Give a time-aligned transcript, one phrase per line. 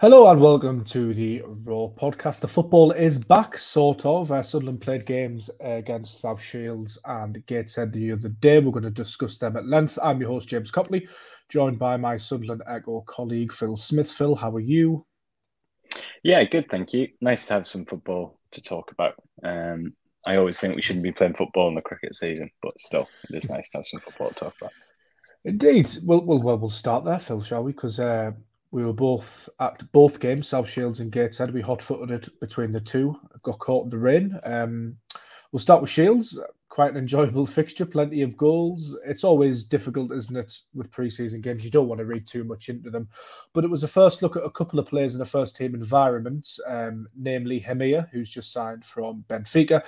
[0.00, 2.40] Hello and welcome to the Raw podcast.
[2.40, 4.32] The football is back, sort of.
[4.32, 8.60] Uh, Sunderland played games against South Shields and Gateshead the other day.
[8.60, 9.98] We're going to discuss them at length.
[10.02, 11.06] I'm your host, James Copley,
[11.50, 14.10] joined by my Sunderland Echo colleague, Phil Smith.
[14.10, 15.04] Phil, how are you?
[16.22, 17.08] Yeah, good, thank you.
[17.20, 19.16] Nice to have some football to talk about.
[19.44, 19.92] Um,
[20.24, 23.36] I always think we shouldn't be playing football in the cricket season, but still, it
[23.36, 24.72] is nice to have some football to talk about.
[25.44, 25.90] Indeed.
[26.06, 27.72] Well, well, well we'll start there, Phil, shall we?
[27.72, 28.30] Because uh,
[28.70, 31.52] we were both at both games, South Shields and Gateshead.
[31.52, 34.38] We hot footed it between the two, got caught in the rain.
[34.44, 34.96] Um,
[35.50, 36.38] we'll start with Shields
[36.70, 38.96] quite an enjoyable fixture, plenty of goals.
[39.04, 41.64] It's always difficult, isn't it, with preseason games?
[41.64, 43.08] You don't want to read too much into them.
[43.52, 45.74] But it was a first look at a couple of players in a first team
[45.74, 49.84] environment, um, namely Hemir, who's just signed from Benfica.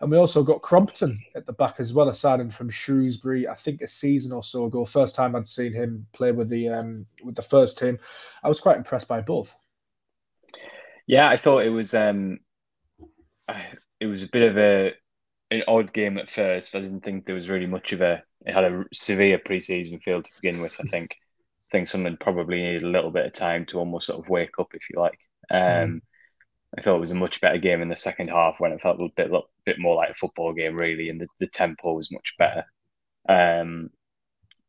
[0.00, 3.54] And we also got Crompton at the back as well, a signing from Shrewsbury, I
[3.54, 4.84] think a season or so ago.
[4.84, 7.98] First time I'd seen him play with the um, with the first team.
[8.44, 9.58] I was quite impressed by both.
[11.06, 12.40] Yeah, I thought it was um,
[14.00, 14.92] it was a bit of a
[15.50, 16.74] an odd game at first.
[16.74, 18.22] I didn't think there was really much of a.
[18.44, 20.76] It had a severe preseason feel to begin with.
[20.80, 21.16] I think.
[21.70, 24.58] I think someone probably needed a little bit of time to almost sort of wake
[24.60, 25.18] up, if you like.
[25.50, 26.00] Um, mm.
[26.78, 29.00] I thought it was a much better game in the second half when it felt
[29.00, 32.12] a bit a bit more like a football game, really, and the, the tempo was
[32.12, 32.64] much better.
[33.28, 33.90] Um,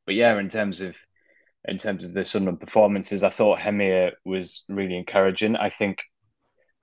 [0.05, 0.95] but yeah, in terms of
[1.65, 5.55] in terms of the Sunderland performances, I thought Hemir was really encouraging.
[5.55, 5.99] I think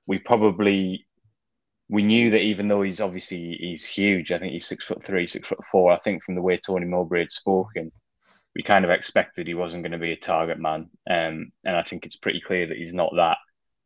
[0.06, 1.06] we probably
[1.94, 5.28] we knew that even though he's obviously he's huge, I think he's six foot three,
[5.28, 5.92] six foot four.
[5.92, 7.92] I think from the way Tony Mowbray had spoken,
[8.56, 11.84] we kind of expected he wasn't going to be a target man, um, and I
[11.84, 13.38] think it's pretty clear that he's not that.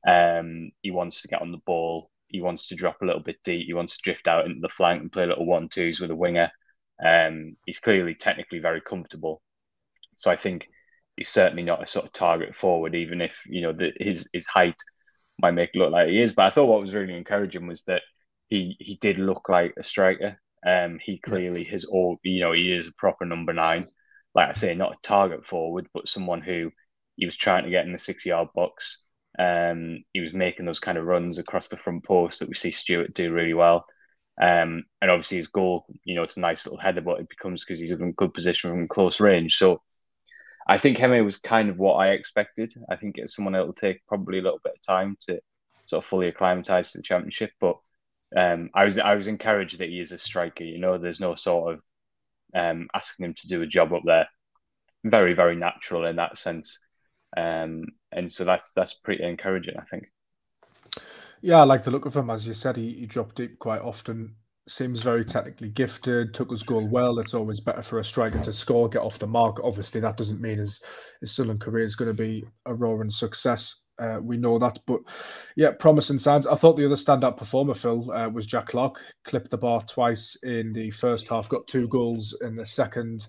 [0.08, 2.10] Um, he wants to get on the ball.
[2.28, 3.66] He wants to drop a little bit deep.
[3.66, 6.16] He wants to drift out into the flank and play little one twos with a
[6.16, 6.50] winger.
[7.04, 9.42] Um, he's clearly technically very comfortable,
[10.14, 10.66] so I think
[11.19, 14.46] he's certainly not a sort of target forward, even if you know the, his his
[14.46, 14.80] height
[15.38, 16.32] might make it look like he is.
[16.32, 18.03] But I thought what was really encouraging was that
[18.49, 20.41] he he did look like a striker.
[20.66, 23.88] Um, he clearly has all you know he is a proper number nine.
[24.34, 26.71] Like I say, not a target forward, but someone who
[27.16, 29.04] he was trying to get in the six yard box.
[29.38, 32.70] Um, he was making those kind of runs across the front post that we see
[32.72, 33.87] Stewart do really well.
[34.41, 37.65] Um, and obviously his goal, you know, it's a nice little header, but it becomes
[37.65, 39.56] because he's in good position from close range.
[39.56, 39.82] So
[40.69, 42.75] I think Hemir was kind of what I expected.
[42.91, 45.41] I think it's someone that will take probably a little bit of time to
[45.87, 47.53] sort of fully acclimatise to the championship.
[47.59, 47.79] But
[48.37, 50.65] um, I was I was encouraged that he is a striker.
[50.65, 51.81] You know, there's no sort of
[52.55, 54.29] um, asking him to do a job up there.
[55.05, 56.81] Very very natural in that sense,
[57.37, 59.77] um, and so that's that's pretty encouraging.
[59.79, 60.11] I think.
[61.41, 62.31] Yeah, I like the look of him.
[62.31, 64.35] As you said, he, he dropped deep quite often
[64.71, 67.19] seems very technically gifted, took his goal well.
[67.19, 69.61] It's always better for a striker to score, get off the mark.
[69.62, 70.83] Obviously, that doesn't mean his,
[71.21, 73.83] his Sunderland career is going to be a roaring success.
[73.99, 75.01] Uh, we know that, but
[75.56, 76.47] yeah, promising signs.
[76.47, 79.01] I thought the other standout performer, Phil, uh, was Jack Clarke.
[79.25, 83.27] Clipped the bar twice in the first half, got two goals in the second.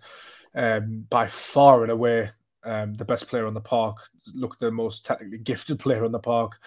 [0.56, 2.30] Um, by far and away,
[2.66, 3.98] um, the best player on the park.
[4.36, 6.60] Looked the most technically gifted player on the park.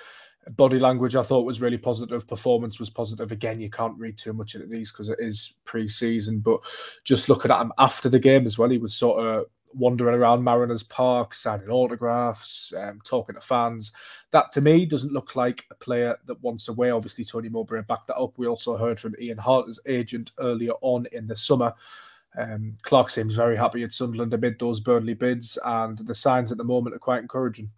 [0.51, 2.27] Body language, I thought was really positive.
[2.27, 3.31] Performance was positive.
[3.31, 6.41] Again, you can't read too much into these because it is pre-season.
[6.41, 6.61] But
[7.05, 10.43] just looking at him after the game as well, he was sort of wandering around
[10.43, 13.93] Mariners Park, signing autographs, um, talking to fans.
[14.31, 16.91] That to me doesn't look like a player that wants away.
[16.91, 18.37] Obviously, Tony Mowbray backed that up.
[18.37, 21.73] We also heard from Ian Hart, his agent, earlier on in the summer.
[22.37, 26.59] Um, Clarke seems very happy at Sunderland amid those Burnley bids, and the signs at
[26.59, 27.71] the moment are quite encouraging.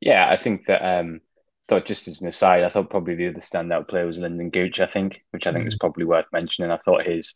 [0.00, 1.20] Yeah, I think that um,
[1.68, 4.80] thought just as an aside, I thought probably the other standout player was Lynden Gooch.
[4.80, 5.68] I think, which I think mm.
[5.68, 6.70] is probably worth mentioning.
[6.70, 7.32] I thought his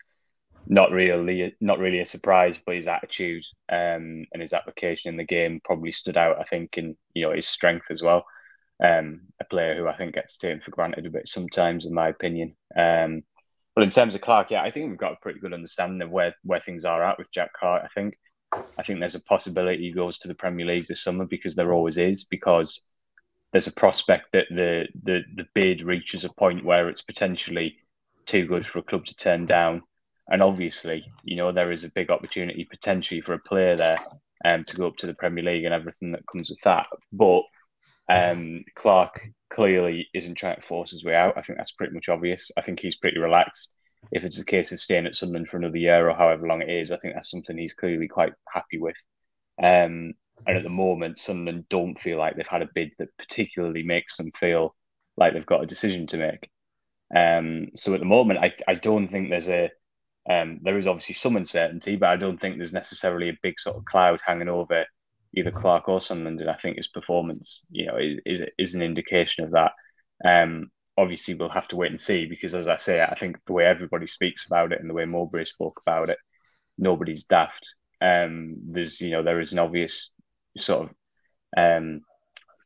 [0.66, 5.24] not really not really a surprise, but his attitude um, and his application in the
[5.24, 6.40] game probably stood out.
[6.40, 8.24] I think, in you know his strength as well.
[8.82, 12.08] Um, a player who I think gets taken for granted a bit sometimes, in my
[12.08, 12.56] opinion.
[12.74, 13.22] Um,
[13.74, 16.10] but in terms of Clark, yeah, I think we've got a pretty good understanding of
[16.10, 17.82] where where things are at with Jack Clarke.
[17.84, 18.16] I think,
[18.78, 21.72] I think there's a possibility he goes to the Premier League this summer because there
[21.72, 22.82] always is because
[23.52, 27.76] there's a prospect that the, the the bid reaches a point where it's potentially
[28.26, 29.82] too good for a club to turn down.
[30.28, 33.98] And obviously, you know, there is a big opportunity potentially for a player there
[34.44, 36.86] um, to go up to the Premier League and everything that comes with that.
[37.12, 37.42] But
[38.08, 39.20] um, Clarke
[39.50, 41.36] clearly isn't trying to force his way out.
[41.36, 42.50] I think that's pretty much obvious.
[42.56, 43.74] I think he's pretty relaxed.
[44.12, 46.70] If it's a case of staying at Sunderland for another year or however long it
[46.70, 48.96] is, I think that's something he's clearly quite happy with.
[49.62, 50.14] Um,
[50.46, 54.16] and at the moment, Sunderland don't feel like they've had a bid that particularly makes
[54.16, 54.72] them feel
[55.16, 56.50] like they've got a decision to make.
[57.14, 59.70] Um, so at the moment, I, I don't think there's a
[60.28, 63.76] um, there is obviously some uncertainty, but I don't think there's necessarily a big sort
[63.76, 64.84] of cloud hanging over
[65.34, 68.82] either Clark or Sunderland, and I think his performance, you know, is is, is an
[68.82, 69.72] indication of that.
[70.24, 73.52] Um, obviously, we'll have to wait and see because, as I say, I think the
[73.52, 76.18] way everybody speaks about it and the way Mowbray spoke about it,
[76.78, 77.74] nobody's daft.
[78.00, 80.10] Um, there's, you know, there is an obvious
[80.56, 80.94] sort of
[81.56, 82.02] um,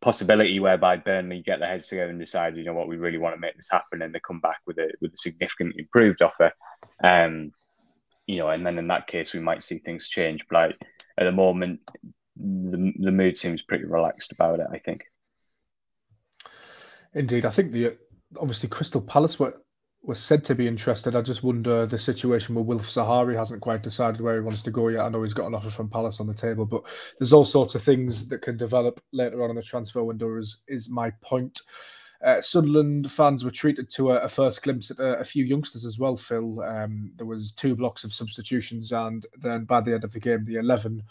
[0.00, 3.34] possibility whereby Burnley get their heads together and decide, you know what, we really want
[3.34, 6.52] to make this happen, and they come back with a with a significantly improved offer.
[7.02, 7.52] Um,
[8.26, 10.44] you know, and then in that case, we might see things change.
[10.48, 10.76] But like,
[11.18, 11.80] at the moment,
[12.36, 14.66] the the mood seems pretty relaxed about it.
[14.70, 15.04] I think.
[17.14, 17.96] Indeed, I think the
[18.38, 19.54] obviously Crystal Palace were
[20.04, 21.16] was said to be interested.
[21.16, 24.70] I just wonder the situation with Wilf Zaha hasn't quite decided where he wants to
[24.70, 25.00] go yet.
[25.00, 26.82] I know he's got an offer from Palace on the table, but
[27.18, 30.36] there's all sorts of things that can develop later on in the transfer window.
[30.36, 31.58] Is is my point?
[32.22, 35.84] Uh, Sunderland fans were treated to a, a first glimpse at a, a, few youngsters
[35.84, 36.16] as well.
[36.16, 40.20] Phil, um, there was two blocks of substitutions, and then by the end of the
[40.20, 41.02] game, the eleven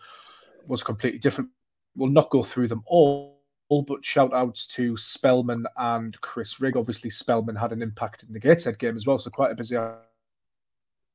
[0.68, 1.50] was completely different.
[1.96, 3.33] We'll not go through them all
[3.70, 6.78] but shout outs to Spellman and Chris Rigg.
[6.78, 9.78] Obviously, Spellman had an impact in the Gateshead game as well, so quite a busy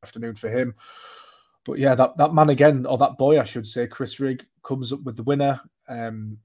[0.02, 0.74] afternoon for him.
[1.64, 4.92] But yeah, that, that man again, or that boy, I should say, Chris Rigg, comes
[4.92, 5.60] up with the winner.
[5.88, 6.38] Um,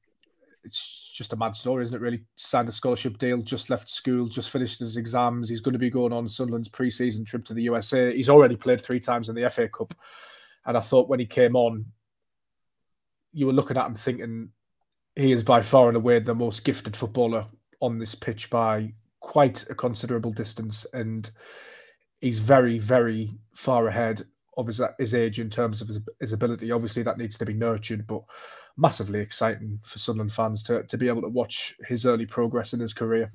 [0.64, 2.02] it's just a mad story, isn't it?
[2.02, 5.50] Really signed a scholarship deal, just left school, just finished his exams.
[5.50, 8.16] He's going to be going on Sunderland's pre-season trip to the USA.
[8.16, 9.94] He's already played three times in the FA Cup,
[10.66, 11.86] and I thought when he came on,
[13.34, 14.50] you were looking at him thinking
[15.16, 17.46] he is by far and away the most gifted footballer
[17.82, 21.30] on this pitch by quite a considerable distance, and
[22.20, 24.22] he's very, very far ahead
[24.58, 26.72] of his, his age in terms of his, his ability.
[26.72, 28.24] Obviously, that needs to be nurtured, but
[28.78, 32.80] massively exciting for Sunderland fans to, to be able to watch his early progress in
[32.80, 33.30] his career.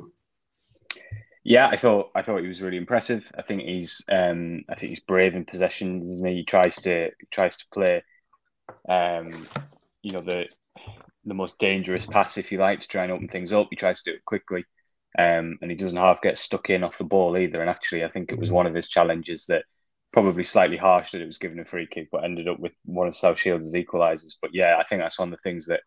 [1.44, 3.24] Yeah, I thought I thought he was really impressive.
[3.36, 6.22] I think he's um, I think he's brave in possession.
[6.26, 6.34] He?
[6.34, 8.02] he tries to tries to play,
[8.88, 9.30] um,
[10.02, 10.46] you know, the
[11.24, 13.68] the most dangerous pass, if you like, to try and open things up.
[13.70, 14.64] He tries to do it quickly,
[15.18, 17.60] um, and he doesn't half get stuck in off the ball either.
[17.60, 18.52] And actually, I think it was mm.
[18.52, 19.64] one of his challenges that
[20.12, 23.08] probably slightly harsh that it was given a free kick, but ended up with one
[23.08, 24.36] of South Shields' equalisers.
[24.40, 25.80] But yeah, I think that's one of the things that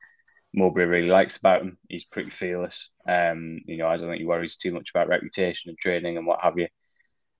[0.54, 1.77] Mowbray really likes about him.
[1.88, 2.92] He's pretty fearless.
[3.07, 6.27] Um, you know, I don't think he worries too much about reputation and training and
[6.27, 6.68] what have you.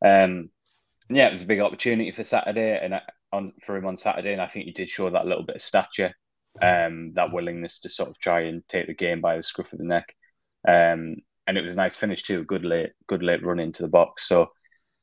[0.04, 0.50] Um,
[1.10, 3.00] yeah, it was a big opportunity for Saturday and uh,
[3.34, 5.62] on for him on Saturday, and I think he did show that little bit of
[5.62, 6.14] stature
[6.62, 9.80] um, that willingness to sort of try and take the game by the scruff of
[9.80, 10.14] the neck.
[10.68, 11.18] Um,
[11.48, 14.28] and it was a nice finish too, good late, good late run into the box.
[14.28, 14.50] So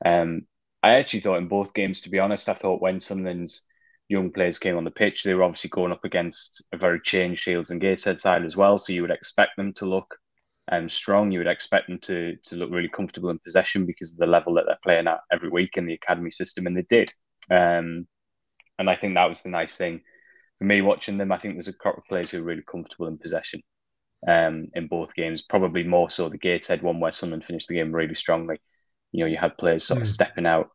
[0.04, 0.42] um,
[0.82, 3.66] I actually thought in both games, to be honest, I thought when Sunderland's
[4.08, 7.42] young players came on the pitch, they were obviously going up against a very changed
[7.42, 8.78] Shields and Gateshead side as well.
[8.78, 10.16] So you would expect them to look
[10.70, 11.32] um, strong.
[11.32, 14.54] You would expect them to to look really comfortable in possession because of the level
[14.54, 17.12] that they're playing at every week in the academy system, and they did.
[17.50, 18.06] Um,
[18.78, 20.02] and I think that was the nice thing
[20.58, 23.06] for me watching them, I think there's a couple of players who are really comfortable
[23.06, 23.62] in possession
[24.26, 25.42] um, in both games.
[25.42, 28.58] Probably more so the Gateshead one where someone finished the game really strongly.
[29.12, 30.02] You know, you had players sort mm.
[30.02, 30.70] of stepping out.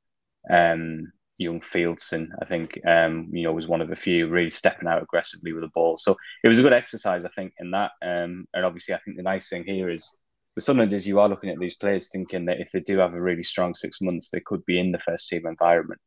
[0.49, 4.87] Um, young Fieldson, I think, um, you know, was one of a few really stepping
[4.87, 5.97] out aggressively with the ball.
[5.97, 7.91] So it was a good exercise, I think, in that.
[8.01, 10.15] Um, and obviously, I think the nice thing here is
[10.55, 13.13] with Sunderland is you are looking at these players thinking that if they do have
[13.13, 15.99] a really strong six months, they could be in the first team environment.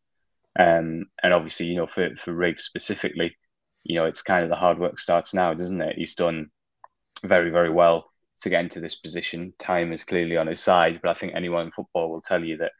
[0.59, 3.37] Um, and obviously, you know, for for Rigg specifically,
[3.89, 5.97] you know, it's kind of the hard work starts now, doesn't it?
[5.97, 6.51] He's done
[7.25, 8.11] very, very well
[8.43, 9.53] to get into this position.
[9.59, 12.59] Time is clearly on his side, but I think anyone in football will tell you
[12.59, 12.73] that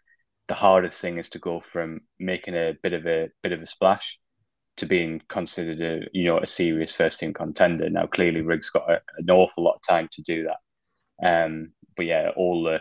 [0.49, 3.67] the hardest thing is to go from making a bit of a bit of a
[3.67, 4.19] splash
[4.77, 7.89] to being considered a you know a serious first team contender.
[7.91, 10.59] Now, clearly, Rigg's got a, an awful lot of time to do that.
[11.27, 12.81] Um, but yeah, all the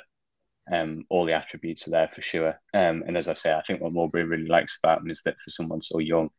[0.71, 2.59] um, all the attributes are there for sure.
[2.73, 5.35] Um, and as I say, I think what Mowbray really likes about him is that
[5.43, 6.29] for someone so young,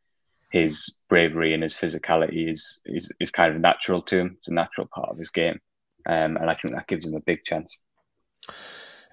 [0.49, 4.35] his bravery and his physicality is is is kind of natural to him.
[4.37, 5.59] It's a natural part of his game,
[6.05, 7.77] um, and I think that gives him a big chance.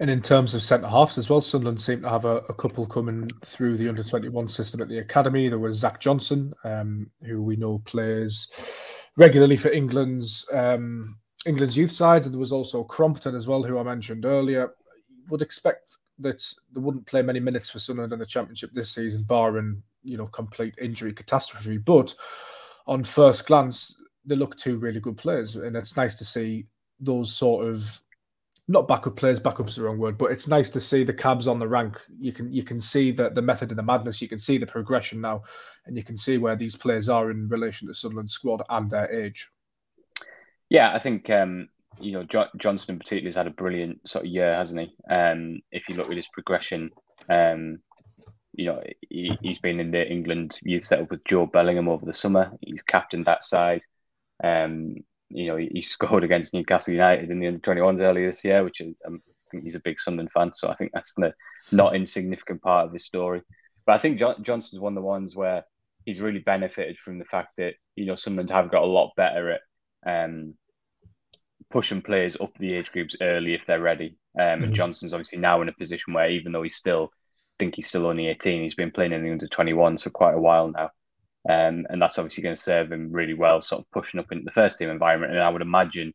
[0.01, 2.85] And in terms of centre halves as well, Sunderland seem to have a, a, couple
[2.85, 5.49] coming through the under twenty one system at the academy.
[5.49, 8.51] There was Zak Johnson, um, who we know plays
[9.17, 13.79] regularly for England's um, England's youth side, and there was also Crompton as well, who
[13.79, 14.73] I mentioned earlier.
[15.29, 19.25] Would expect that they wouldn't play many minutes for Sunderland in the Championship this season,
[19.25, 21.79] barring you know complete injury catastrophe.
[21.79, 22.15] But
[22.87, 26.67] on first glance, they look two really good players, and it's nice to see
[27.01, 28.01] those sort of
[28.69, 29.41] not backup players.
[29.41, 32.01] Backup's the wrong word, but it's nice to see the cabs on the rank.
[32.19, 34.23] You can you can see that the method and the madness.
[34.23, 35.43] You can see the progression now,
[35.87, 39.11] and you can see where these players are in relation to Sunderland squad and their
[39.11, 39.49] age.
[40.71, 41.69] Yeah, I think um,
[42.01, 45.15] you know jo- Johnson particularly has had a brilliant sort of year, hasn't he?
[45.15, 46.91] Um, if you look at his progression,
[47.29, 47.81] um,
[48.57, 52.13] you know, he, has been in the England youth setup with Jobe Bellingham over the
[52.13, 52.53] summer.
[52.61, 53.83] He's captained that side.
[54.43, 54.97] Um,
[55.29, 58.63] you know, he, he, scored against Newcastle United in the under 21s earlier this year,
[58.63, 60.53] which is, um, I think he's a big Sunderland fan.
[60.55, 61.35] So I think that's the
[61.73, 63.43] not insignificant part of his story.
[63.87, 65.65] But I think jo- Johnson's one of the ones where
[66.05, 69.51] he's really benefited from the fact that, you know, Sunderland have got a lot better
[69.51, 69.61] at
[70.07, 70.55] um,
[71.71, 74.17] pushing players up the age groups early if they're ready.
[74.39, 74.65] Um, mm-hmm.
[74.65, 77.11] And Johnson's obviously now in a position where even though he's still,
[77.59, 80.41] think he's still only 18, he's been playing in the under 21 for quite a
[80.41, 80.91] while now.
[81.49, 84.45] Um, and that's obviously going to serve him really well, sort of pushing up into
[84.45, 85.33] the first team environment.
[85.33, 86.15] And I would imagine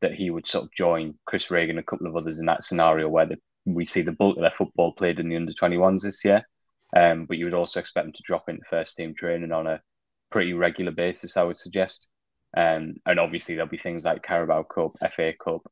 [0.00, 2.62] that he would sort of join Chris Regan and a couple of others in that
[2.62, 6.02] scenario where the, we see the bulk of their football played in the under 21s
[6.02, 6.46] this year.
[6.94, 9.80] Um, but you would also expect them to drop into first team training on a
[10.30, 12.06] pretty regular basis, I would suggest.
[12.56, 15.62] Um, and obviously, there'll be things like Carabao Cup, FA Cup,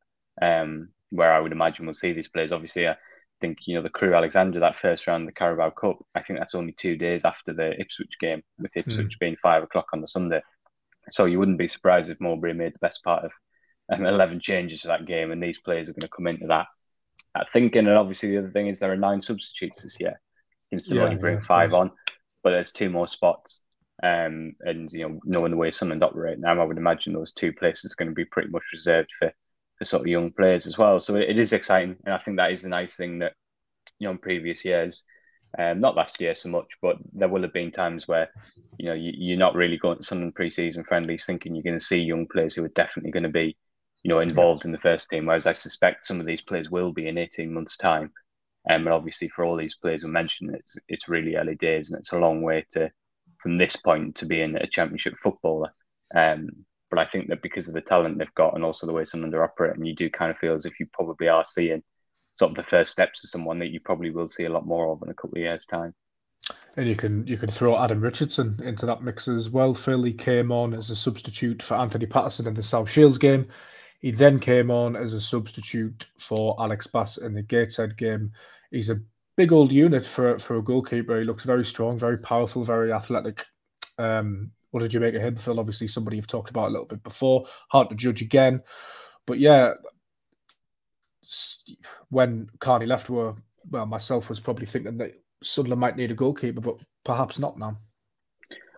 [0.43, 2.53] um, where I would imagine we'll see these players.
[2.53, 2.97] Obviously, I
[3.45, 6.55] think, you know, the Crewe Alexandra that first round, the Carabao Cup, I think that's
[6.55, 8.81] only two days after the Ipswich game, with hmm.
[8.81, 9.21] Ipswich mm.
[9.21, 10.41] being five o'clock on the Sunday.
[11.11, 13.33] So you wouldn't be surprised if Mowbray made the best part of
[13.93, 16.67] um, 11 changes for that game, and these players are going to come into that,
[17.35, 17.87] that thinking.
[17.87, 20.19] And obviously, the other thing is there are nine substitutes this year.
[20.71, 21.91] You can still yeah, only bring yeah, five on,
[22.43, 23.61] but there's two more spots.
[24.03, 27.53] Um, and you know, knowing the way Sunderland operate now, I would imagine those two
[27.53, 29.31] places are going to be pretty much reserved for
[29.85, 31.01] sort of young players as well.
[31.01, 33.33] So it, it is exciting, and I think that is the nice thing that
[33.99, 35.05] you know in previous years,
[35.59, 38.31] um, not last year so much, but there will have been times where
[38.79, 41.85] you know you, are not really going to Sunderland pre-season friendlies thinking you're going to
[41.85, 43.57] see young players who are definitely going to be
[44.03, 45.27] you know involved in the first team.
[45.27, 48.13] Whereas I suspect some of these players will be in 18 months' time.
[48.69, 51.99] Um, and obviously, for all these players we mentioned, it's it's really early days, and
[51.99, 52.91] it's a long way to
[53.43, 55.73] from this point to being a championship footballer.
[56.15, 56.65] Um,
[56.95, 59.25] but I think that because of the talent they've got and also the way some
[59.25, 61.83] of are operating, you do kind of feel as if you probably are seeing
[62.39, 64.93] sort of the first steps of someone that you probably will see a lot more
[64.93, 65.93] of in a couple of years' time.
[66.77, 69.75] And you can you can throw Adam Richardson into that mix as well.
[69.75, 73.49] He came on as a substitute for Anthony Patterson in the South Shields game.
[73.99, 78.31] He then came on as a substitute for Alex Bass in the Gateshead game.
[78.71, 79.01] He's a
[79.37, 81.19] big old unit for for a goalkeeper.
[81.19, 83.47] He looks very strong, very powerful, very athletic.
[83.99, 85.61] Um, what did you make of him, Phil?
[85.61, 87.47] Obviously, somebody you've talked about a little bit before.
[87.71, 88.61] Hard to judge again,
[89.25, 89.75] but yeah,
[92.09, 93.35] when Carney left, were
[93.71, 95.15] well, myself was probably thinking that
[95.45, 97.77] Sunderland might need a goalkeeper, but perhaps not now.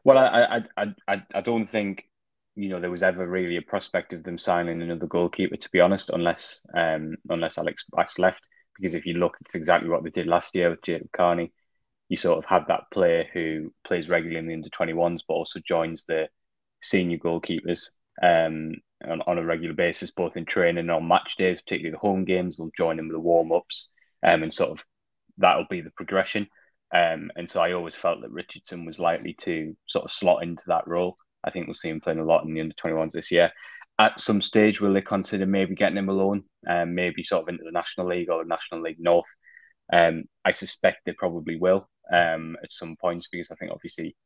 [0.04, 2.04] Well, I I I I don't think
[2.56, 5.80] you know there was ever really a prospect of them signing another goalkeeper, to be
[5.80, 8.42] honest, unless um unless Alex Bass left
[8.76, 11.52] because if you look, it's exactly what they did last year with Jacob Carney.
[12.08, 15.60] You sort of have that player who plays regularly in the under 21s, but also
[15.66, 16.28] joins the
[16.82, 17.88] senior goalkeepers
[18.22, 21.98] um, on, on, a regular basis, both in training and on match days, particularly the
[21.98, 22.58] home games.
[22.58, 23.90] They'll join in with the warm ups,
[24.22, 24.84] um, and sort of
[25.38, 26.46] that'll be the progression.
[26.94, 30.64] Um, and so I always felt that Richardson was likely to sort of slot into
[30.68, 31.16] that role.
[31.42, 33.50] I think we'll see him playing a lot in the under 21s this year
[33.98, 37.64] at some stage will they consider maybe getting him alone um, maybe sort of into
[37.64, 39.28] the National League or the National League North?
[39.92, 44.16] Um, I suspect they probably will um, at some points because I think obviously,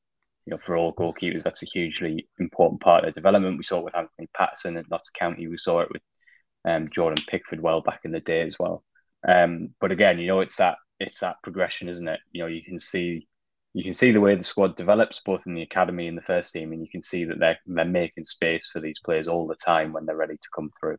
[0.47, 3.59] you know, for all goalkeepers, that's a hugely important part of development.
[3.59, 5.47] We saw it with Anthony Patterson at Notts County.
[5.49, 6.03] We saw it with
[6.65, 8.85] um, Jordan Pickford well back in the day as well.
[9.27, 12.21] Um, but again, you know, it's that it's that progression, isn't it?
[12.33, 13.27] You know, you can see
[13.73, 16.53] you can see the way the squad develops both in the academy and the first
[16.53, 19.55] team, and you can see that they're they're making space for these players all the
[19.57, 20.97] time when they're ready to come through.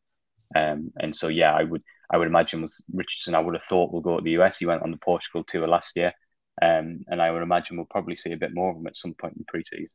[0.55, 3.35] Um, and so yeah, I would I would imagine was Richardson.
[3.35, 4.57] I would have thought will go to the US.
[4.57, 6.13] He went on the Portugal tour last year,
[6.61, 9.13] um, and I would imagine we'll probably see a bit more of him at some
[9.13, 9.89] point in pre-season.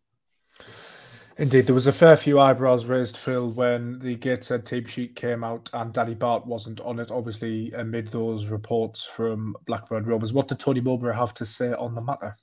[1.39, 5.45] Indeed, there was a fair few eyebrows raised, Phil, when the Gateshead team sheet came
[5.45, 7.11] out and Danny Batth wasn't on it.
[7.11, 11.95] Obviously, amid those reports from Blackburn Rovers, what did Tony Mowbray have to say on
[11.95, 12.35] the matter?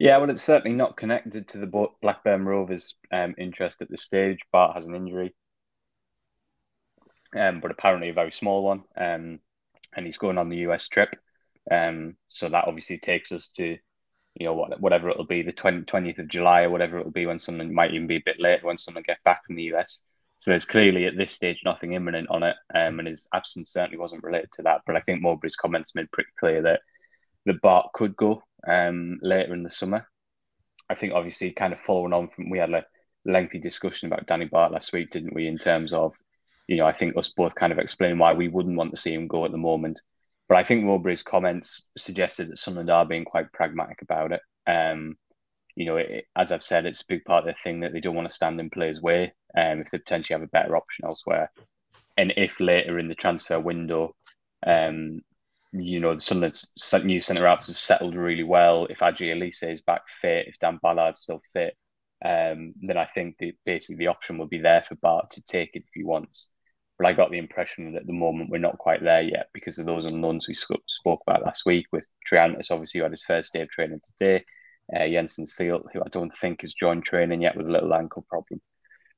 [0.00, 4.40] Yeah, well, it's certainly not connected to the Blackburn Rovers' um, interest at this stage.
[4.52, 5.32] Bart has an injury,
[7.36, 9.38] um, but apparently a very small one, um,
[9.94, 11.14] and he's going on the US trip.
[11.70, 13.76] Um, so that obviously takes us to,
[14.34, 17.26] you know, what, whatever it'll be, the 20, 20th of July or whatever it'll be
[17.26, 19.98] when someone might even be a bit late when someone get back from the US.
[20.38, 23.98] So there's clearly at this stage nothing imminent on it, um, and his absence certainly
[23.98, 24.82] wasn't related to that.
[24.86, 26.80] But I think Mowbray's comments made pretty clear that
[27.44, 30.06] the Batth could go um, later in the summer.
[30.88, 32.86] I think obviously kind of following on from we had a
[33.24, 35.48] lengthy discussion about Danny Batth last week, didn't we?
[35.48, 36.14] In terms of,
[36.68, 39.12] you know, I think us both kind of explaining why we wouldn't want to see
[39.12, 40.00] him go at the moment.
[40.48, 44.40] But I think Mowbray's comments suggested that Sunderland are being quite pragmatic about it.
[44.66, 45.16] Um,
[45.76, 48.00] you know, it, as I've said, it's a big part of the thing that they
[48.00, 51.04] don't want to stand in players' way um, if they potentially have a better option
[51.04, 51.50] elsewhere.
[52.16, 54.14] And if later in the transfer window,
[54.66, 55.20] um,
[55.72, 58.86] you know, the new centre backs has settled really well.
[58.86, 61.76] If Aji Alese is back fit, if Dan Ballard's still fit,
[62.24, 65.84] um, then I think basically the option will be there for Batth to take it
[65.86, 66.48] if he wants.
[66.98, 69.78] But I got the impression that at the moment we're not quite there yet because
[69.78, 73.52] of those unknowns we spoke about last week with Triantis, obviously, who had his first
[73.52, 74.44] day of training today,
[74.94, 78.26] uh, Jenson Seelt, who I don't think has joined training yet with a little ankle
[78.28, 78.60] problem.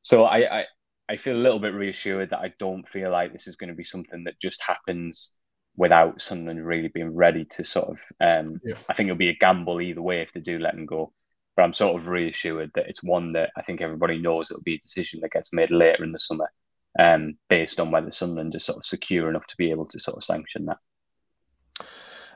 [0.02, 0.64] So I, I,
[1.08, 3.74] I feel a little bit reassured that I don't feel like this is going to
[3.74, 5.32] be something that just happens
[5.76, 7.98] without Sunderland really being ready to sort of.
[8.20, 8.74] Um, yeah.
[8.88, 11.12] I think it'll be a gamble either way if they do let him go.
[11.56, 14.74] But I'm sort of reassured that it's one that I think everybody knows it'll be
[14.74, 16.50] a decision that gets made later in the summer,
[16.98, 20.16] um, based on whether Sunderland is sort of secure enough to be able to sort
[20.16, 20.78] of sanction that.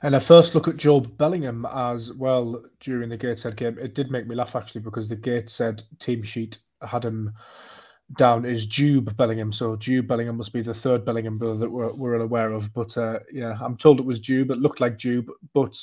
[0.03, 4.11] And a first look at Jobe Bellingham as well during the Gateshead game, it did
[4.11, 7.33] make me laugh actually because the Gateshead team sheet had him
[8.19, 9.51] down as Jube Bellingham.
[9.51, 12.73] So Jube Bellingham must be the third Bellingham brother that we're, we're unaware of.
[12.75, 14.51] But uh, yeah, I'm told it was Jube.
[14.51, 15.75] It looked like Jube, but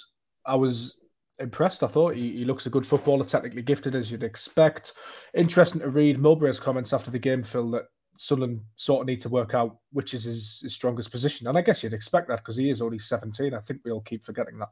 [0.45, 0.97] I was
[1.39, 1.83] impressed.
[1.83, 4.93] I thought he, he looks a good footballer, technically gifted as you'd expect.
[5.33, 7.85] Interesting to read Mowbray's comments after the game, Phil, that
[8.21, 11.47] Sunderland sort of need to work out which is his, his strongest position.
[11.47, 13.51] And I guess you'd expect that because he is only 17.
[13.51, 14.69] I think we all keep forgetting that.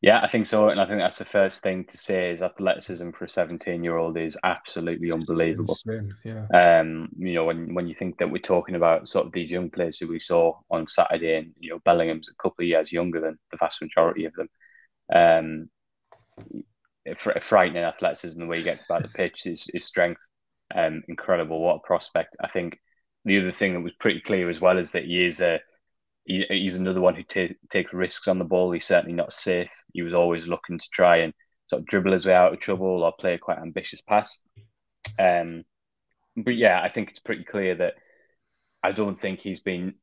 [0.00, 0.70] Yeah, I think so.
[0.70, 3.98] And I think that's the first thing to say is athleticism for a 17 year
[3.98, 5.76] old is absolutely unbelievable.
[5.84, 6.46] Insane, yeah.
[6.54, 9.68] Um, you know, when, when you think that we're talking about sort of these young
[9.68, 13.20] players who we saw on Saturday, and, you know, Bellingham's a couple of years younger
[13.20, 14.48] than the vast majority of them.
[15.14, 15.70] Um,
[17.42, 20.22] frightening athleticism, the way he gets about the pitch, his, his strength,
[20.74, 21.60] um, incredible.
[21.60, 22.36] What a prospect.
[22.40, 22.78] I think
[23.24, 25.60] the other thing that was pretty clear as well is that he is a
[26.24, 28.70] he, he's another one who t- takes risks on the ball.
[28.72, 29.70] He's certainly not safe.
[29.92, 31.32] He was always looking to try and
[31.68, 34.38] sort of dribble his way out of trouble or play a quite ambitious pass.
[35.18, 35.64] Um,
[36.36, 37.94] but yeah, I think it's pretty clear that
[38.82, 39.94] I don't think he's been.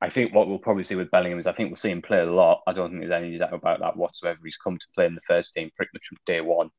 [0.00, 2.20] I think what we'll probably see with Bellingham is I think we'll see him play
[2.20, 2.62] a lot.
[2.66, 4.38] I don't think there's any doubt about that whatsoever.
[4.44, 6.70] He's come to play in the first team pretty much from day one.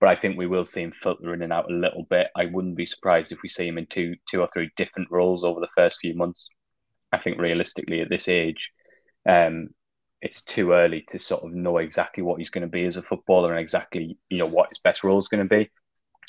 [0.00, 2.28] But I think we will see him filter in and out a little bit.
[2.34, 5.44] I wouldn't be surprised if we see him in two, two or three different roles
[5.44, 6.48] over the first few months.
[7.12, 8.70] I think realistically at this age,
[9.28, 9.68] um,
[10.22, 13.02] it's too early to sort of know exactly what he's going to be as a
[13.02, 15.70] footballer and exactly you know what his best role is going to be.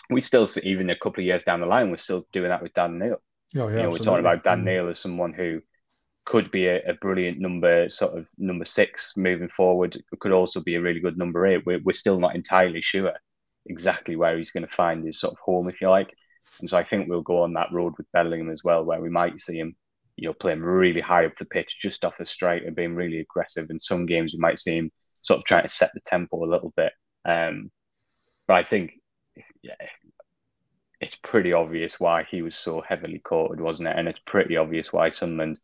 [0.09, 2.61] We still see, even a couple of years down the line, we're still doing that
[2.61, 3.21] with Dan Neil.
[3.57, 4.65] Oh, yeah, you know, we're talking about Dan mm.
[4.65, 5.61] Neil as someone who
[6.25, 10.01] could be a, a, brilliant number, sort of number six moving forward.
[10.19, 11.65] Could also be a really good number eight.
[11.65, 13.13] We're, we're still not entirely sure
[13.65, 16.13] exactly where he's going to find his sort of home, if you like.
[16.59, 19.09] And so I think we'll go on that road with Bellingham as well, where we
[19.09, 19.75] might see him
[20.21, 23.19] you know, playing really high up the pitch, just off the strike and being really
[23.19, 23.69] aggressive.
[23.69, 24.91] In some games, we might see him
[25.23, 26.93] sort of trying to set the tempo a little bit.
[27.25, 27.71] Um,
[28.47, 28.91] but I think,
[29.63, 29.73] yeah,
[30.99, 33.97] it's pretty obvious why he was so heavily courted, wasn't it?
[33.97, 35.59] And it's pretty obvious why Sunderland,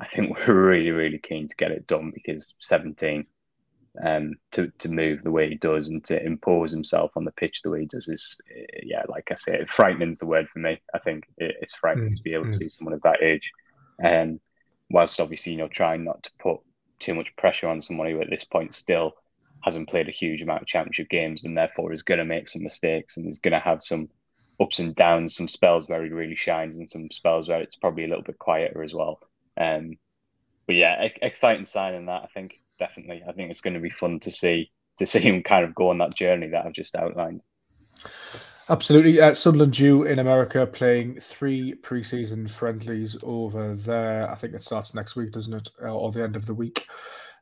[0.00, 3.24] I think, were really, really keen to get it done because 17,
[4.02, 7.60] um, to, to move the way he does and to impose himself on the pitch
[7.62, 8.36] the way he does is,
[8.82, 10.80] yeah, like I said, frightening is the word for me.
[10.92, 12.52] I think it's frightening mm, to be able mm.
[12.52, 13.52] to see someone of that age
[14.02, 14.40] um,
[14.90, 16.60] whilst obviously, you know, trying not to put
[16.98, 19.12] too much pressure on someone who at this point still
[19.62, 22.62] hasn't played a huge amount of championship games and therefore is going to make some
[22.62, 24.08] mistakes and is going to have some
[24.60, 28.04] ups and downs, some spells where he really shines and some spells where it's probably
[28.04, 29.20] a little bit quieter as well.
[29.56, 29.94] Um,
[30.66, 32.22] but yeah, exciting sign in that.
[32.22, 33.13] I think definitely.
[33.28, 35.90] I think it's going to be fun to see to see him kind of go
[35.90, 37.42] on that journey that I've just outlined.
[38.70, 39.20] Absolutely.
[39.20, 44.30] Uh, Sunderland due in America playing three preseason friendlies over there.
[44.30, 45.68] I think it starts next week, doesn't it?
[45.82, 46.86] Or the end of the week.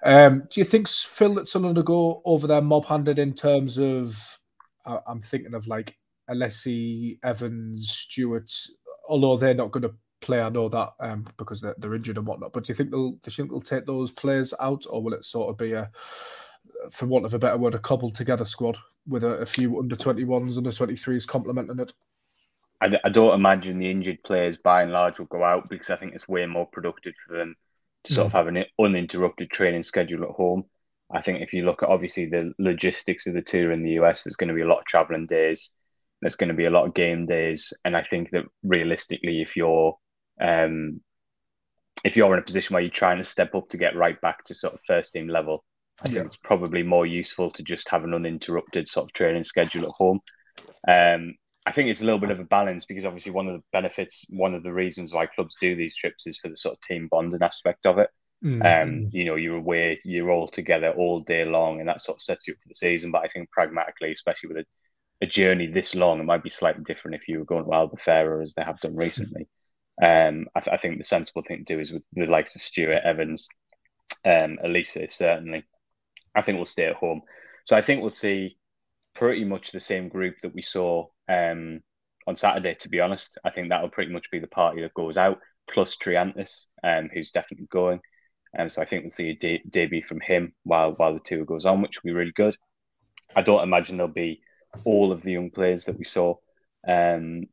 [0.03, 3.79] Um, do you think, Phil, that Sunderland will go over there mob handed in terms
[3.79, 4.41] of,
[4.85, 5.97] uh, I'm thinking of like
[6.29, 8.51] Alese, Evans, Stewart,
[9.09, 12.27] although they're not going to play, I know that um, because they're, they're, injured and
[12.27, 12.53] whatnot.
[12.53, 15.13] But do you think they'll, do you think they'll take those players out or will
[15.13, 15.91] it sort of be a,
[16.91, 19.97] for want of a better word, a cobbled together squad with a, a few under
[19.97, 21.93] 21s, under 23s complementing it.
[22.81, 25.97] I, I, don't imagine the injured players by and large will go out because I
[25.97, 27.55] think it's way more productive for them
[28.05, 28.27] to sort mm.
[28.27, 30.65] of have an uninterrupted training schedule at home.
[31.11, 34.25] I think if you look at obviously the logistics of the tour in the US,
[34.25, 35.71] there's going to be a lot of traveling days.
[36.21, 39.57] There's going to be a lot of game days, and I think that realistically, if
[39.57, 39.97] you're
[40.41, 41.01] um,
[42.05, 44.45] if you're in a position where you're trying to step up to get right back
[44.45, 45.65] to sort of first team level,
[46.05, 46.15] I yeah.
[46.15, 49.93] think it's probably more useful to just have an uninterrupted sort of training schedule at
[49.97, 50.21] home.
[50.89, 53.63] Um, I think it's a little bit of a balance because obviously one of the
[53.73, 56.81] benefits, one of the reasons why clubs do these trips is for the sort of
[56.81, 58.11] team bonding aspect of it.
[58.45, 58.63] Mm-hmm.
[58.63, 62.23] Um, you know, you're away, you're all together all day long, and that sort of
[62.23, 63.13] sets you up for the season.
[63.13, 64.65] But I think pragmatically, especially with a,
[65.21, 68.43] a journey this long, it might be slightly different if you were going to Albufeira
[68.43, 69.47] as they have done recently.
[70.01, 72.63] Um, I, th- I, think the sensible thing to do is with the likes of
[72.63, 73.49] Stewart Evans,
[74.25, 75.65] um, Alese certainly.
[76.35, 77.23] I think we'll stay at home.
[77.65, 78.57] So I think we'll see
[79.15, 81.81] pretty much the same group that we saw um,
[82.27, 82.75] on Saturday.
[82.81, 85.39] To be honest, I think that'll pretty much be the party that goes out,
[85.71, 88.01] plus Triantis, um, who's definitely going.
[88.55, 91.45] And so I think we'll see a de- debut from him while while the tour
[91.45, 92.57] goes on, which will be really good.
[93.35, 94.43] I don't imagine there'll be
[94.85, 96.37] all of the young players that we saw
[96.87, 97.45] um,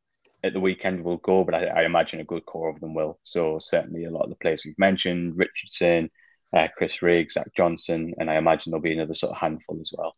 [0.43, 3.19] at the weekend will go, but I, I, imagine a good core of them will.
[3.23, 6.10] So certainly a lot of the players we've mentioned, Richardson,
[6.56, 9.91] uh, Chris Riggs, Zak Johnson, and I imagine there'll be another sort of handful as
[9.95, 10.15] well.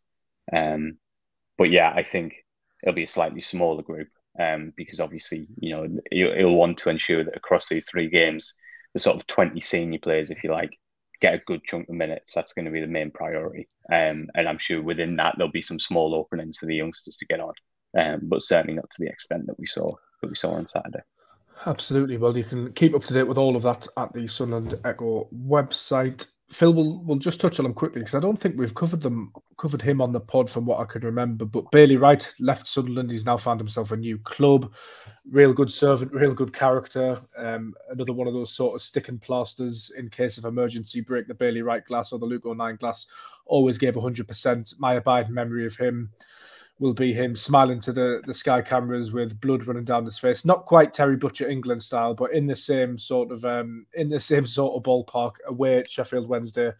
[0.52, 0.98] Um,
[1.58, 2.34] but yeah, I think
[2.82, 4.08] it'll be a slightly smaller group
[4.38, 8.54] um, because obviously, you know, you'll, he'll want to ensure that across these three games,
[8.94, 10.78] the sort of 20 senior players, if you like,
[11.20, 12.34] get a good chunk of minutes.
[12.34, 13.68] That's going to be the main priority.
[13.90, 17.26] Um, and I'm sure within that, there'll be some small openings for the youngsters to
[17.26, 17.54] get on,
[17.98, 21.00] um, but certainly not to the extent that we saw that we saw on Saturday.
[21.66, 22.16] Absolutely.
[22.16, 25.28] Well, you can keep up to date with all of that at the Sunderland Echo
[25.46, 26.26] website.
[26.50, 29.32] Phil, we'll, we'll just touch on them quickly because I don't think we've covered them
[29.56, 31.44] covered him on the pod from what I can remember.
[31.44, 33.10] But Bailey Wright left Sunderland.
[33.10, 34.72] He's now found himself a new club.
[35.30, 37.16] Real good servant, real good character.
[37.38, 41.00] Um, another one of those sort of stick and plasters in case of emergency.
[41.00, 43.06] Break the Bailey Wright glass or the Luke O'Nien glass.
[43.46, 44.74] Always gave hundred percent.
[44.78, 46.10] My abiding memory of him
[46.82, 50.44] will be him smiling to the, the sky cameras with blood running down his face.
[50.44, 54.18] Not quite Terry Butcher England style, but in the same sort of um, in the
[54.18, 56.72] same sort of ballpark away at Sheffield Wednesday,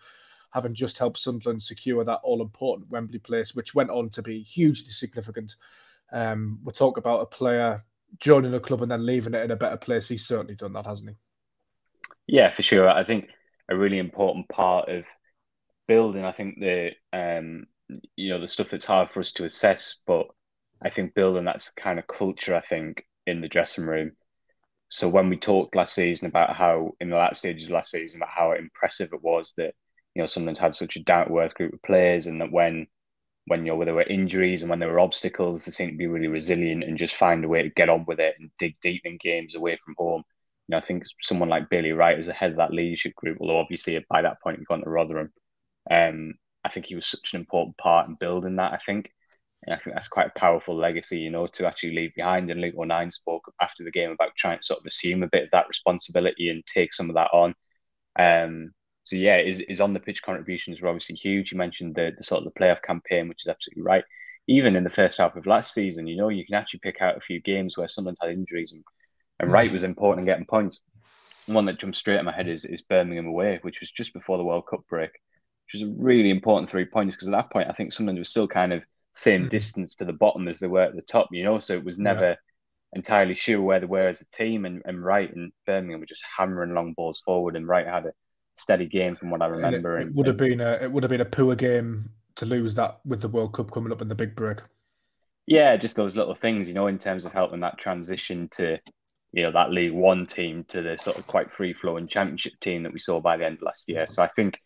[0.52, 4.42] having just helped Sunderland secure that all important Wembley place, which went on to be
[4.42, 5.54] hugely significant.
[6.10, 7.80] Um, we'll talk about a player
[8.18, 10.08] joining a club and then leaving it in a better place.
[10.08, 11.16] He's certainly done that, hasn't he?
[12.26, 12.88] Yeah, for sure.
[12.88, 13.28] I think
[13.68, 15.04] a really important part of
[15.86, 17.68] building, I think the um,
[18.16, 19.96] you know the stuff that's hard for us to assess.
[20.06, 20.26] But
[20.82, 22.54] I think building that's kind of culture.
[22.54, 24.12] I think in the dressing room.
[24.88, 28.20] So when we talked last season about how in the last stages of last season
[28.20, 29.74] about how impressive it was that
[30.14, 32.86] you know Sunderland had such a down to earth group of players, and that when
[33.46, 36.06] when you know there were injuries and when there were obstacles, they seemed to be
[36.06, 39.02] really resilient and just find a way to get on with it and dig deep
[39.04, 40.22] in games away from home.
[40.68, 43.38] You know, I think someone like Bailey Wright is the head of that leadership group,
[43.40, 45.32] although obviously by that point he'd gone to Rotherham.
[45.90, 48.72] Um, I think he was such an important part in building that.
[48.72, 49.10] I think,
[49.64, 52.50] and I think that's quite a powerful legacy, you know, to actually leave behind.
[52.50, 55.44] And Luke O'Nien spoke after the game about trying to sort of assume a bit
[55.44, 57.54] of that responsibility and take some of that on.
[58.18, 58.72] Um,
[59.04, 61.52] so yeah, his, his on the pitch contributions were obviously huge.
[61.52, 64.04] You mentioned the, the sort of the playoff campaign, which is absolutely right.
[64.48, 67.16] Even in the first half of last season, you know, you can actually pick out
[67.16, 68.84] a few games where someone had injuries and,
[69.40, 69.52] and mm.
[69.52, 70.80] Wright was important in getting points.
[71.46, 74.38] One that jumps straight in my head is, is Birmingham away, which was just before
[74.38, 75.10] the World Cup break
[75.72, 78.28] which was a really important three points because at that point I think Sunderland was
[78.28, 78.82] still kind of
[79.12, 79.50] same mm.
[79.50, 81.58] distance to the bottom as they were at the top, you know.
[81.58, 82.36] So it was never yeah.
[82.94, 84.64] entirely sure where they were as a team.
[84.64, 88.12] And, and Wright and Birmingham were just hammering long balls forward, and Wright had a
[88.54, 89.98] steady game from what I remember.
[89.98, 92.74] It, it, would have been a it would have been a poor game to lose
[92.76, 94.58] that with the World Cup coming up in the big break.
[95.46, 98.78] Yeah, just those little things, you know, in terms of helping that transition to
[99.32, 102.82] you know that League One team to the sort of quite free flowing Championship team
[102.84, 104.06] that we saw by the end of last year.
[104.06, 104.58] So I think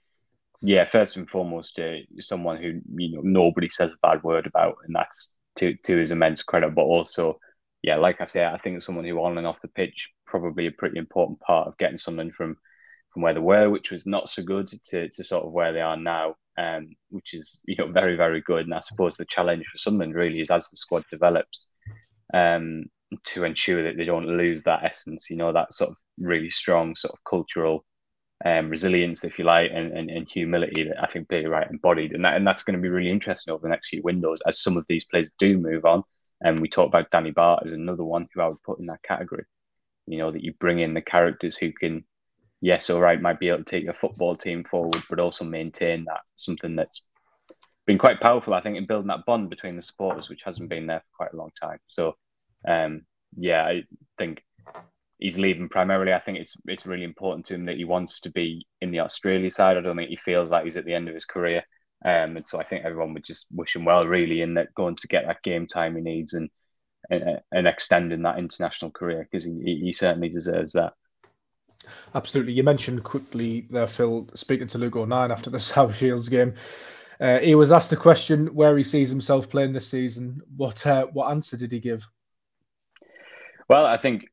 [0.61, 4.77] yeah, first and foremost, uh, someone who you know nobody says a bad word about,
[4.85, 6.75] and that's to to his immense credit.
[6.75, 7.39] But also,
[7.83, 10.73] yeah, like I say, I think someone who on and off the pitch probably a
[10.73, 12.57] pretty important part of getting someone from
[13.13, 15.81] from where they were, which was not so good, to to sort of where they
[15.81, 18.65] are now, um, which is you know very very good.
[18.65, 21.69] And I suppose the challenge for Sunderland really is as the squad develops,
[22.35, 22.85] um,
[23.25, 26.95] to ensure that they don't lose that essence, you know, that sort of really strong
[26.97, 27.85] sort of cultural
[28.45, 32.13] um, resilience, if you like, and, and, and, humility that I think Bailey Wright embodied.
[32.13, 34.61] And, that, and that's going to be really interesting over the next few windows as
[34.61, 36.03] some of these players do move on.
[36.43, 39.03] And we talked about Danny Batth as another one who I would put in that
[39.03, 39.45] category.
[40.07, 42.05] You know, that you bring in the characters who can,
[42.61, 46.05] yes, all right, might be able to take your football team forward, but also maintain
[46.05, 47.01] that something that's
[47.87, 50.87] been quite powerful, I think, in building that bond between the supporters, which hasn't been
[50.87, 51.79] there for quite a long time.
[51.87, 52.17] So,
[52.69, 53.85] um, yeah, I
[54.19, 54.43] think
[55.19, 56.13] he's leaving primarily.
[56.13, 59.01] I think it's it's really important to him that he wants to be in the
[59.01, 59.77] Australia side.
[59.77, 61.63] I don't think he feels like he's at the end of his career.
[62.05, 64.97] Um, and so I think everyone would just wish him well, really, in that going
[64.97, 66.51] to get that game time he needs and
[67.09, 70.95] and, and extending that international career because he, he certainly deserves that.
[72.15, 72.53] Absolutely.
[72.53, 76.55] You mentioned quickly there, Phil, speaking to Luke O'Nien after the South Shields game.
[77.21, 80.43] Uh, he was asked the question where he sees himself playing this season.
[80.57, 82.07] What uh, what answer did he give?
[83.69, 84.27] Well, I think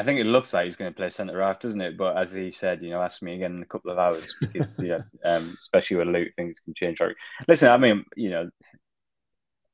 [0.00, 1.98] I think it looks like he's going to play centre half, doesn't it?
[1.98, 4.78] But as he said, you know, ask me again in a couple of hours because
[4.82, 6.98] yeah, um, especially with Luke, things can change.
[7.46, 8.50] Listen, I mean, you know,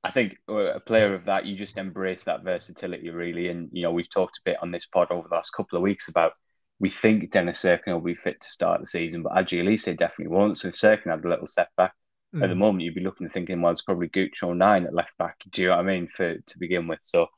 [0.03, 3.49] I think a player of that, you just embrace that versatility really.
[3.49, 5.83] And you know, we've talked a bit on this pod over the last couple of
[5.83, 6.33] weeks about
[6.81, 10.35] we think Dennis Cirkin will be fit to start the season, but Aji Alese definitely
[10.35, 10.59] won't.
[10.59, 11.93] So if Cirkin had a little setback,
[12.35, 12.43] mm.
[12.43, 12.59] at the mm.
[12.59, 15.37] moment, you'd be looking and thinking, well, it's probably Gooch or O'Nien at left back.
[15.53, 16.09] Do you know what I mean?
[16.15, 17.29] For to begin with, so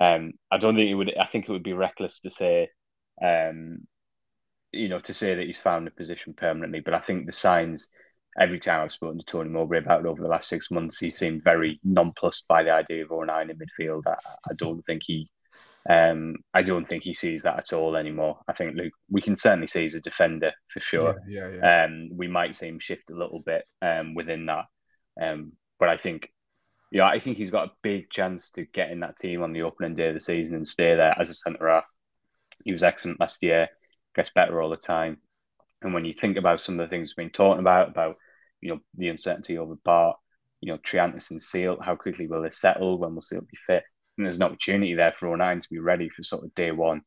[0.00, 1.16] um, I don't think it would.
[1.18, 2.68] I think it would be reckless to say,
[3.22, 3.86] um,
[4.72, 6.80] you know, to say that he's found a position permanently.
[6.80, 7.88] But I think the signs.
[8.38, 11.10] Every time I've spoken to Tony Mowbray about it over the last six months, he
[11.10, 14.02] seemed very nonplussed by the idea of O'Nien in midfield.
[14.06, 14.14] I,
[14.48, 15.28] I don't think he
[15.88, 18.38] um, I don't think he sees that at all anymore.
[18.46, 21.16] I think Luke, we can certainly see he's a defender for sure.
[21.26, 21.84] Yeah, yeah, yeah.
[21.84, 24.66] Um, we might see him shift a little bit um, within that,
[25.20, 26.30] um, but I think,
[26.90, 29.62] yeah, I think he's got a big chance to get in that team on the
[29.62, 31.84] opening day of the season and stay there as a centre half.
[32.64, 33.68] He was excellent last year,
[34.14, 35.18] gets better all the time,
[35.82, 38.16] and when you think about some of the things we've been talking about, about
[38.60, 40.16] you know the uncertainty over Batth,
[40.60, 42.98] you know Triantis and Seelt, how quickly will they settle?
[42.98, 43.84] When will Seelt be fit?
[44.18, 47.02] and there's an opportunity there for O'Nien to be ready for sort of day one.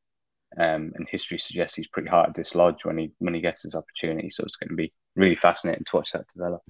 [0.58, 3.76] Um, and history suggests he's pretty hard to dislodge when he when he gets his
[3.76, 4.30] opportunity.
[4.30, 6.62] So it's going to be really fascinating to watch that develop.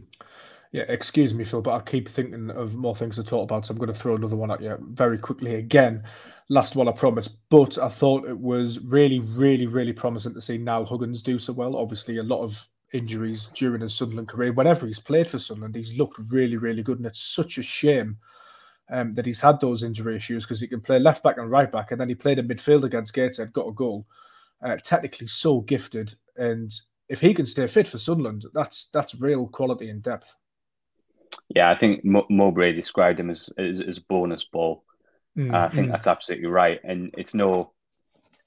[0.71, 3.73] Yeah, excuse me, Phil, but I keep thinking of more things to talk about, so
[3.73, 6.03] I'm going to throw another one at you very quickly again.
[6.47, 7.27] Last one, I promise.
[7.27, 11.51] But I thought it was really, really, really promising to see Niall Huggins do so
[11.51, 11.75] well.
[11.75, 14.53] Obviously, a lot of injuries during his Sunderland career.
[14.53, 18.17] Whenever he's played for Sunderland, he's looked really, really good, and it's such a shame
[18.89, 21.71] um, that he's had those injury issues because he can play left back and right
[21.71, 24.05] back, and then he played in midfield against Gateshead, got a goal.
[24.63, 26.71] Uh, technically so gifted, and
[27.09, 30.35] if he can stay fit for Sunderland, that's that's real quality and depth.
[31.49, 34.83] Yeah, I think Mowbray described him as as, as bonus ball.
[35.37, 35.91] Mm, I think mm.
[35.91, 37.71] that's absolutely right, and it's no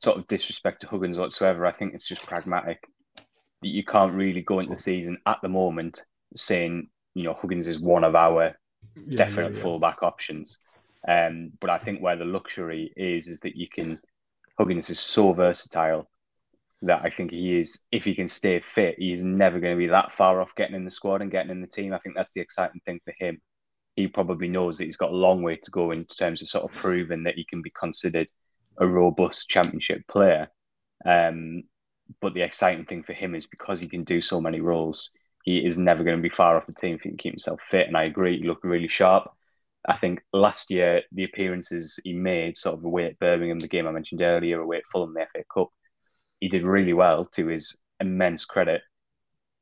[0.03, 1.67] sort of disrespect to Huggins whatsoever.
[1.67, 2.83] I think it's just pragmatic.
[3.17, 6.03] That you can't really go into the season at the moment
[6.37, 8.57] saying you know Huggins is one of our
[9.07, 9.63] yeah, definite yeah, yeah.
[9.63, 10.59] fullback options.
[11.07, 13.99] Um, but I think where the luxury is is that you can
[14.59, 16.09] Huggins is so versatile
[16.87, 17.79] that I think he is.
[17.91, 20.85] If he can stay fit, he's never going to be that far off getting in
[20.85, 21.93] the squad and getting in the team.
[21.93, 23.41] I think that's the exciting thing for him.
[23.97, 26.65] He probably knows that he's got a long way to go in terms of sort
[26.65, 28.29] of proving that he can be considered
[28.79, 30.49] a robust championship player.
[31.07, 31.63] Um,
[32.21, 35.11] but the exciting thing for him is because he can do so many roles,
[35.45, 37.61] he is never going to be far off the team if he can keep himself
[37.71, 37.87] fit.
[37.87, 39.31] And I agree, he looked really sharp.
[39.87, 43.87] I think last year, the appearances he made, sort of away at Birmingham, the game
[43.87, 45.69] I mentioned earlier, away at Fulham, the FA Cup,
[46.45, 48.83] he did really well to his immense credit.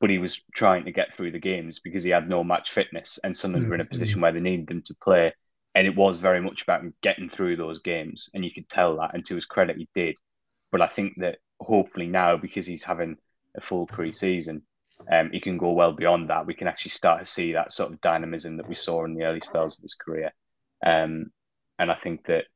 [0.01, 3.21] But he was trying to get through the games because he had no match fitness,
[3.23, 3.71] and Sunderland mm-hmm.
[3.71, 5.33] were in a position where they needed them to play.
[5.77, 9.15] And it was very much about getting through those games, and you could tell that.
[9.15, 10.17] And to his credit, he did.
[10.73, 13.17] But I think that hopefully now, because he's having
[13.57, 14.63] a full pre-season,
[15.09, 16.47] um, he can go well beyond that.
[16.47, 19.23] We can actually start to see that sort of dynamism that we saw in the
[19.23, 20.33] early spells of his career.
[20.85, 21.31] Um,
[21.79, 22.47] and I think that,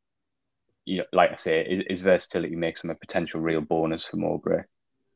[0.86, 4.62] you know, like I say, his versatility makes him a potential real bonus for Mowbray.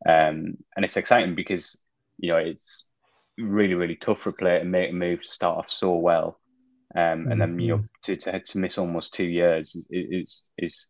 [0.07, 1.79] Um, and it's exciting because,
[2.19, 2.89] you know, it's
[3.39, 6.39] really, really tough for a player to make a move to start off so well.
[6.95, 7.87] Um, and then, you know, mm-hmm.
[8.03, 10.87] to, to, to miss almost two years is, is, is,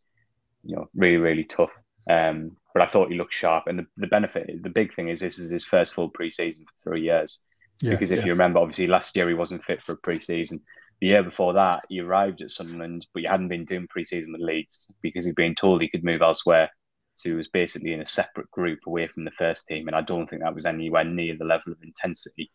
[0.64, 1.70] you know, really, really tough.
[2.08, 3.64] Um, but I thought he looked sharp.
[3.66, 6.90] And the, the benefit, the big thing is this is his first full preseason for
[6.90, 7.40] three years.
[7.82, 8.26] Yeah, because if yeah.
[8.26, 10.60] you remember, obviously last year he wasn't fit for a preseason.
[11.00, 14.42] The year before that, he arrived at Sunderland, but he hadn't been doing preseason with
[14.42, 16.70] Leeds because he'd been told he could move elsewhere.
[17.14, 19.88] So he was basically in a separate group away from the first team.
[19.88, 22.50] And I don't think that was anywhere near the level of intensity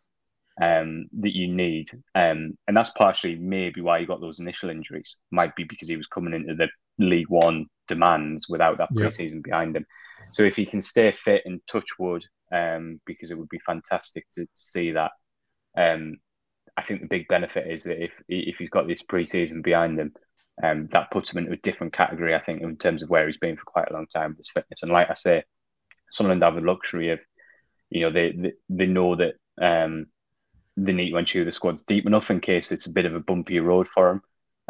[0.62, 1.90] um, that you need.
[2.14, 5.16] Um, and that's partially maybe why he got those initial injuries.
[5.32, 9.44] Might be because he was coming into the League One demands without that preseason yep.
[9.44, 9.86] behind him.
[10.32, 14.26] So if he can stay fit and touch wood, um, because it would be fantastic
[14.34, 15.12] to see that.
[15.78, 16.18] Um,
[16.78, 20.14] I think the big benefit is that if if he's got this preseason behind him,
[20.64, 22.36] um, that puts him into a different category.
[22.36, 24.50] I think in terms of where he's been for quite a long time with his
[24.50, 24.84] fitness.
[24.84, 25.44] And like I say,
[26.12, 27.20] Sunderland have the luxury of,
[27.90, 30.08] you know, they they, they know that um,
[30.78, 33.20] they need to ensure the squad's deep enough in case it's a bit of a
[33.20, 34.22] bumpy road for him.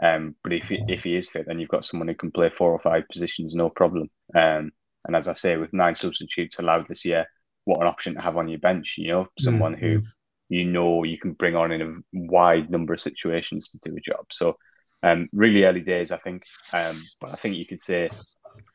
[0.03, 2.49] Um, but if he, if he is fit, then you've got someone who can play
[2.49, 4.09] four or five positions, no problem.
[4.35, 4.71] Um,
[5.05, 7.25] and as I say, with nine substitutes allowed this year,
[7.63, 8.95] what an option to have on your bench.
[8.97, 9.85] You know, someone mm-hmm.
[9.85, 10.01] who
[10.49, 13.99] you know you can bring on in a wide number of situations to do a
[13.99, 14.25] job.
[14.31, 14.57] So,
[15.03, 16.43] um, really early days, I think.
[16.73, 18.09] Um, but I think you could say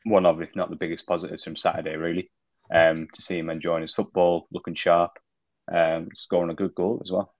[0.03, 2.29] one of, if not the biggest positives from Saturday, really,
[2.73, 5.11] um, to see him enjoying his football, looking sharp,
[5.71, 7.33] um, scoring a good goal as well.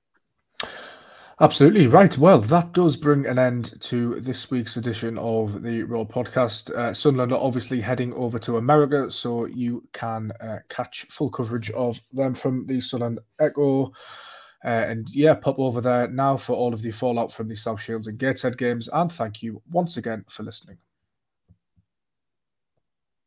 [1.41, 2.15] Absolutely right.
[2.19, 6.69] Well, that does bring an end to this week's edition of the Raw podcast.
[6.69, 11.71] Uh, Sunderland are obviously heading over to America, so you can uh, catch full coverage
[11.71, 13.88] of them from the Sunderland Echo.
[14.63, 17.82] Uh, and yeah, pop over there now for all of the fallout from the South
[17.82, 18.88] Shields and Gateshead games.
[18.93, 20.77] And thank you once again for listening.